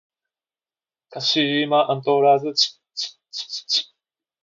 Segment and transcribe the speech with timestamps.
[1.11, 2.75] 鹿島アントラーズ